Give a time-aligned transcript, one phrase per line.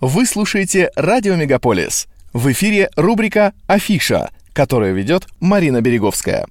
[0.00, 2.08] Вы слушаете «Радио Мегаполис».
[2.32, 6.46] В эфире рубрика «Афиша», которую ведет Марина Береговская.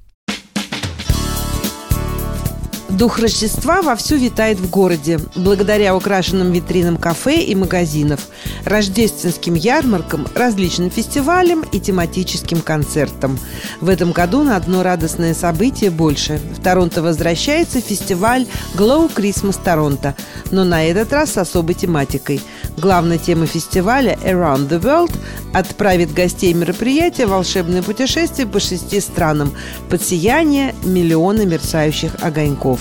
[2.90, 8.28] Дух Рождества вовсю витает в городе, благодаря украшенным витринам кафе и магазинов,
[8.66, 13.40] рождественским ярмаркам, различным фестивалям и тематическим концертам.
[13.80, 16.42] В этом году на одно радостное событие больше.
[16.58, 18.46] В Торонто возвращается фестиваль
[18.76, 20.14] Glow Christmas Торонто,
[20.52, 22.42] но на этот раз с особой тематикой.
[22.80, 25.14] Главная тема фестиваля Around the World
[25.54, 29.54] отправит гостей мероприятия в волшебное путешествие по шести странам.
[29.90, 32.80] Под сияние миллиона мерцающих огоньков.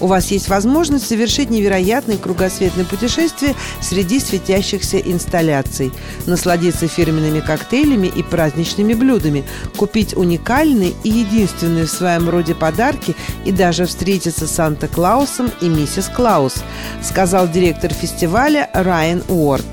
[0.00, 5.92] У вас есть возможность совершить невероятное кругосветное путешествие среди светящихся инсталляций,
[6.26, 9.44] насладиться фирменными коктейлями и праздничными блюдами,
[9.76, 16.08] купить уникальные и единственные в своем роде подарки и даже встретиться с Санта-Клаусом и миссис
[16.08, 16.62] Клаус,
[17.02, 19.64] сказал директор фестиваля Райан Уорд.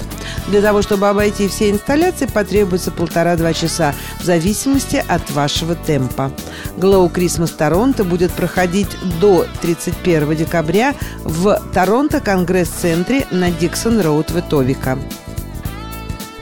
[0.47, 6.31] Для того, чтобы обойти все инсталляции, потребуется полтора-два часа, в зависимости от вашего темпа.
[6.77, 14.97] Glow Christmas Торонто будет проходить до 31 декабря в Торонто Конгресс-центре на Диксон-Роуд в Этовика.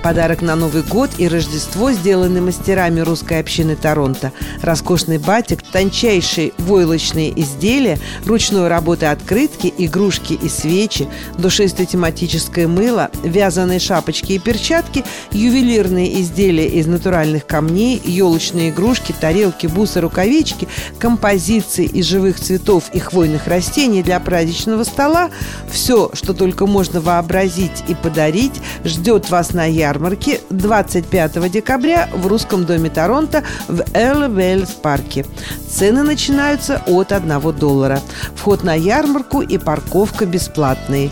[0.02, 4.32] Подарок на Новый год и Рождество сделаны мастерами русской общины Торонто.
[4.62, 13.80] Роскошный батик, тончайшие войлочные изделия, ручной работы открытки, игрушки и свечи, душистое тематическое мыло, вязаные
[13.80, 22.06] шапочки и перчатки, ювелирные изделия из натуральных камней, елочные игрушки, тарелки, бусы, рукавички, композиции из
[22.06, 25.30] живых цветов и хвойных растений для праздничного стола–
[25.70, 32.28] все, что только можно вообразить и подарить, ждет вас на ярмарке ярмарки 25 декабря в
[32.28, 35.26] Русском доме Торонто в Эрл парке.
[35.68, 38.00] Цены начинаются от 1 доллара.
[38.36, 41.10] Вход на ярмарку и парковка бесплатные.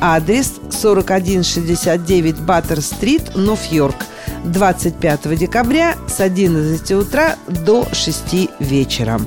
[0.00, 3.96] Адрес 4169 Баттер-стрит, Нов-Йорк.
[4.44, 9.20] 25 декабря с 11 утра до 6 вечера.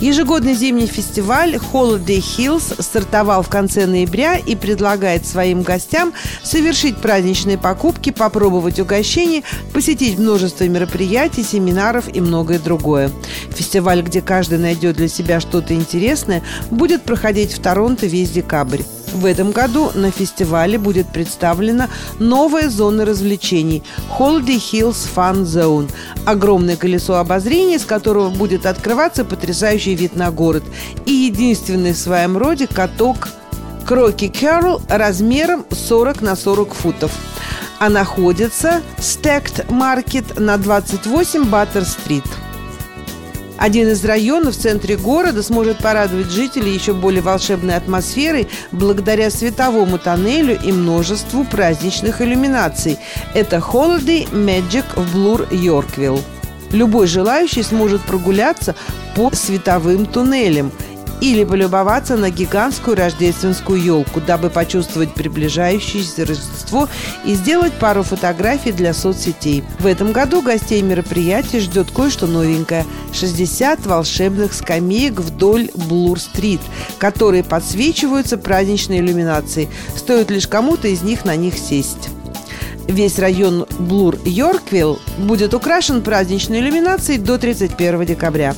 [0.00, 6.12] Ежегодный зимний фестиваль Holiday Hills стартовал в конце ноября и предлагает своим гостям
[6.44, 9.42] совершить праздничные покупки, попробовать угощения,
[9.72, 13.10] посетить множество мероприятий, семинаров и многое другое.
[13.50, 18.82] Фестиваль, где каждый найдет для себя что-то интересное, будет проходить в Торонто весь декабрь.
[19.12, 21.88] В этом году на фестивале будет представлена
[22.18, 23.82] новая зона развлечений–
[24.18, 25.90] Holiday Hills Fun Zone.
[26.24, 30.62] Огромное колесо обозрения, с которого будет открываться потрясающий вид на город.
[31.06, 33.28] И единственный в своем роде каток
[33.86, 37.12] Кроки Кэрол размером 40 на 40 футов.
[37.78, 42.24] А находится Stacked Market на 28 Баттер-стрит.
[43.58, 49.98] Один из районов в центре города сможет порадовать жителей еще более волшебной атмосферой благодаря световому
[49.98, 52.98] тоннелю и множеству праздничных иллюминаций.
[53.34, 56.20] Это Holiday Magic в Блур Йорквилл.
[56.70, 58.76] Любой желающий сможет прогуляться
[59.16, 60.70] по световым туннелям–
[61.20, 66.88] или полюбоваться на гигантскую рождественскую елку, дабы почувствовать приближающееся Рождество
[67.24, 69.64] и сделать пару фотографий для соцсетей.
[69.78, 76.60] В этом году гостей мероприятия ждет кое-что новенькое– 60 волшебных скамеек вдоль Блур-стрит,
[76.98, 79.68] которые подсвечиваются праздничной иллюминацией.
[79.96, 82.10] Стоит лишь кому-то из них на них сесть.
[82.86, 88.54] Весь район Блур-Йорквилл будет украшен праздничной иллюминацией до 31 декабря.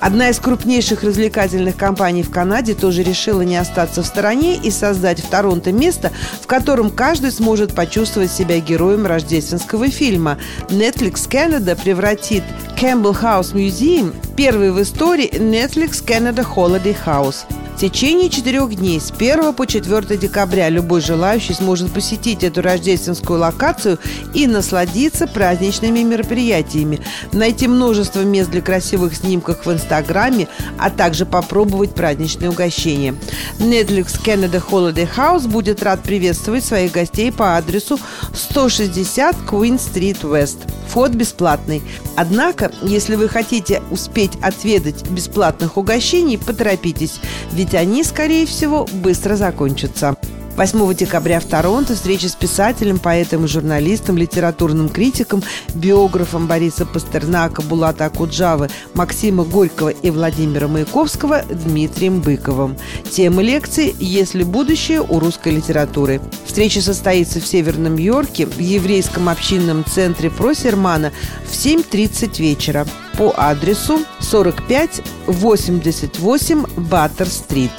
[0.00, 5.20] Одна из крупнейших развлекательных компаний в Канаде тоже решила не остаться в стороне и создать
[5.20, 10.38] в Торонто место, в котором каждый сможет почувствовать себя героем рождественского фильма.
[10.68, 12.44] Netflix Canada превратит
[12.80, 17.44] Campbell House Museum первый в истории Netflix Canada Holiday House.
[17.78, 23.38] В течение четырех дней с 1 по 4 декабря любой желающий сможет посетить эту рождественскую
[23.38, 24.00] локацию
[24.34, 27.00] и насладиться праздничными мероприятиями,
[27.30, 33.14] найти множество мест для красивых снимков в Инстаграме, а также попробовать праздничные угощения.
[33.60, 38.00] Netflix Canada Holiday House будет рад приветствовать своих гостей по адресу
[38.34, 40.58] 160 Queen Street West.
[40.88, 41.82] Вход бесплатный.
[42.16, 47.20] Однако, если вы хотите успеть отведать бесплатных угощений, поторопитесь,
[47.52, 50.16] ведь они, скорее всего, быстро закончатся.
[50.58, 55.40] 8 декабря в Торонто встреча с писателем, поэтом и журналистом, литературным критиком,
[55.72, 62.76] биографом Бориса Пастернака, Булата Акуджавы, Максима Горького и Владимира Маяковского Дмитрием Быковым.
[63.08, 66.20] Тема лекции «Если будущее у русской литературы».
[66.44, 71.12] Встреча состоится в Северном Йорке в еврейском общинном центре Просермана
[71.48, 72.84] в 7.30 вечера
[73.16, 77.70] по адресу 4588 Баттер-стрит.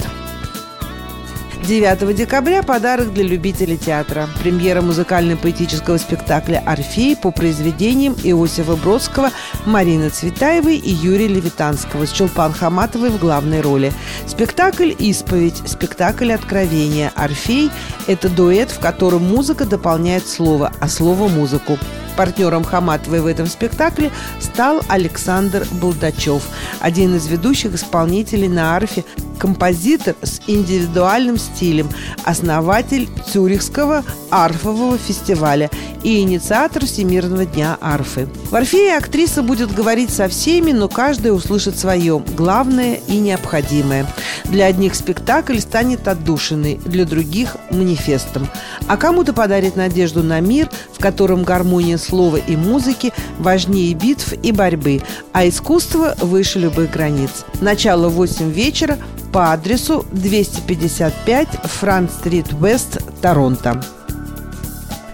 [1.70, 4.28] 9 декабря подарок для любителей театра.
[4.42, 9.30] Премьера музыкально-поэтического спектакля «Орфей» по произведениям Иосифа Бродского,
[9.66, 13.92] Марины Цветаевой и Юрия Левитанского с Чулпан Хаматовой в главной роли.
[14.26, 17.12] Спектакль «Исповедь», спектакль «Откровение».
[17.14, 17.70] «Орфей»–
[18.08, 21.78] это дуэт, в котором музыка дополняет слово, а слово– музыку.
[22.16, 24.10] Партнером Хаматовой в этом спектакле
[24.40, 26.42] стал Александр Болдачев,
[26.80, 29.04] один из ведущих исполнителей на арфе,
[29.38, 31.88] композитор с индивидуальным стилем,
[32.30, 35.68] основатель Цюрихского арфового фестиваля
[36.02, 38.28] и инициатор Всемирного дня арфы.
[38.50, 44.06] В «Орфее» актриса будет говорить со всеми, но каждая услышит свое, главное и необходимое.
[44.44, 48.48] Для одних спектакль станет отдушиной, для других– манифестом.
[48.86, 54.52] А кому-то подарит надежду на мир, в котором гармония слова и музыки важнее битв и
[54.52, 57.44] борьбы, а искусство выше любых границ.
[57.60, 58.98] Начало в 8 вечера
[59.32, 63.82] по адресу 255 Франц-стрит Вест, Торонто.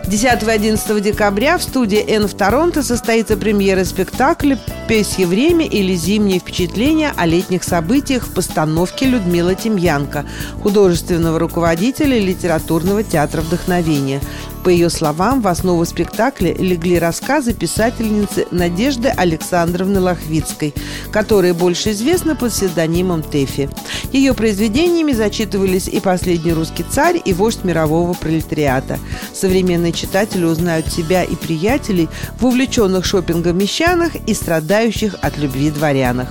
[0.06, 4.56] 10 и 11 декабря в студии «Н» в Торонто состоится премьера спектакля
[4.88, 10.24] «Песье время» или «Зимние впечатления о летних событиях» в постановке Людмила Тимьянко,
[10.62, 14.20] художественного руководителя литературного театра «Вдохновение».
[14.66, 20.74] По ее словам, в основу спектакля легли рассказы писательницы Надежды Александровны Лохвицкой,
[21.12, 23.70] которая больше известна под псевдонимом Тэфи.
[24.10, 28.98] Ее произведениями зачитывались и «Последний русский царь», и «Вождь мирового пролетариата».
[29.32, 32.08] Современные читатели узнают себя и приятелей
[32.40, 36.26] в увлеченных шопингом мещанах и страдающих от любви дворянах.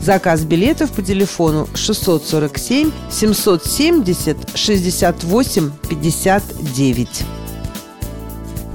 [0.00, 7.24] Заказ билетов по телефону 647 770 68 59.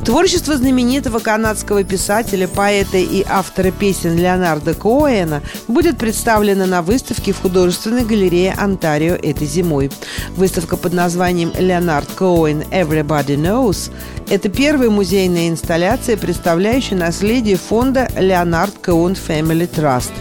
[0.05, 7.41] Творчество знаменитого канадского писателя, поэта и автора песен Леонарда Коэна будет представлено на выставке в
[7.41, 9.89] художественной галерее Онтарио этой зимой.
[10.35, 13.91] Выставка под названием «Леонард Коэн Everybody Knows»–
[14.29, 20.11] это первая музейная инсталляция, представляющая наследие фонда Леонард Коэн Family Trust.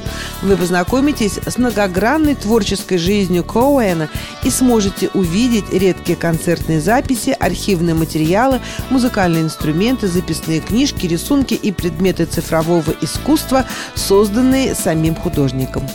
[0.44, 4.11] Вы познакомитесь с многогранной творческой жизнью Коэна
[4.43, 8.61] и сможете увидеть редкие концертные записи, архивные материалы,
[8.91, 13.64] музыкальные инструменты, записные книжки, рисунки и предметы цифрового искусства,
[13.94, 15.88] созданные самим художником.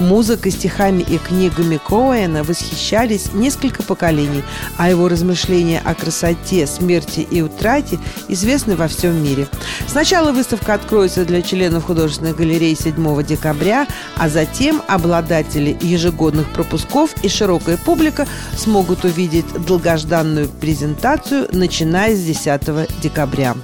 [0.00, 4.42] Музыкой, стихами и книгами Коэна восхищались несколько поколений,
[4.78, 9.46] а его размышления о красоте, смерти и утрате известны во всем мире.
[9.86, 13.86] Сначала выставка откроется для членов художественной галереи 7 декабря,
[14.16, 18.26] а затем обладатели ежегодных пропусков и широкая публика
[18.56, 23.54] смогут увидеть долгожданную презентацию, начиная с 10 декабря.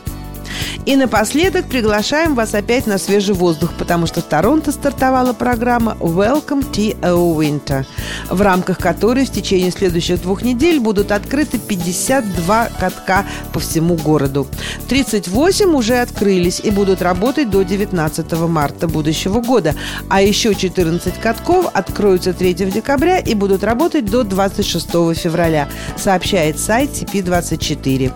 [0.87, 6.71] И напоследок приглашаем вас опять на свежий воздух, потому что в Торонто стартовала программа Welcome
[6.71, 7.85] to Winter,
[8.31, 14.47] в рамках которой в течение следующих двух недель будут открыты 52 катка по всему городу.
[14.89, 19.75] 38 уже открылись и будут работать до 19 марта будущего года,
[20.09, 24.87] а еще 14 катков откроются 3 декабря и будут работать до 26
[25.19, 28.13] февраля, сообщает сайт CP24.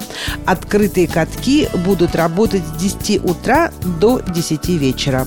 [0.46, 3.71] Открытые катки будут работать работать с 10 утра
[4.01, 5.27] до 10 вечера.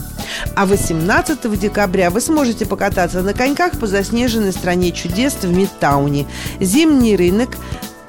[0.56, 6.26] А 18 декабря вы сможете покататься на коньках по заснеженной стране чудес в Мидтауне.
[6.60, 7.58] Зимний рынок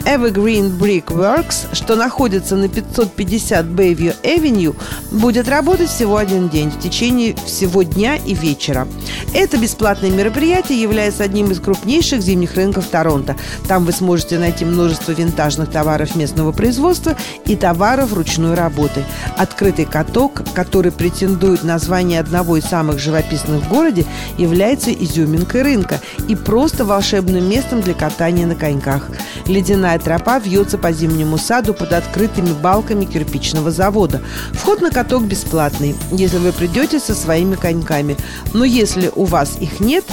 [0.05, 4.77] Evergreen Brick Works, что находится на 550 Bayview Avenue,
[5.11, 8.87] будет работать всего один день в течение всего дня и вечера.
[9.32, 13.37] Это бесплатное мероприятие является одним из крупнейших зимних рынков Торонто.
[13.67, 19.05] Там вы сможете найти множество винтажных товаров местного производства и товаров ручной работы.
[19.39, 24.05] Открытый каток, который претендует на звание одного из самых живописных в городе,
[24.37, 29.08] является изюминкой рынка и просто волшебным местом для катания на коньках.
[29.46, 34.22] Ледяная Лесная тропа вьется по зимнему саду под открытыми балками кирпичного завода.
[34.53, 38.17] Вход на каток бесплатный, если вы придете со своими коньками.
[38.53, 40.05] Но если у вас их нет,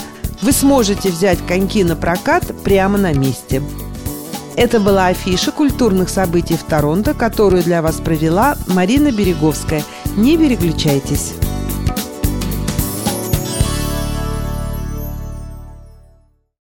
[0.43, 3.63] вы сможете взять коньки на прокат прямо на месте.
[4.55, 9.83] Это была афиша культурных событий в Торонто, которую для вас провела Марина Береговская.
[10.15, 11.33] Не переключайтесь.